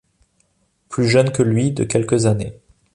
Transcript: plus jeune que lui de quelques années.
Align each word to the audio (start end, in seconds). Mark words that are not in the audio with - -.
plus 0.89 1.07
jeune 1.07 1.31
que 1.31 1.43
lui 1.43 1.73
de 1.73 1.83
quelques 1.83 2.25
années. 2.25 2.57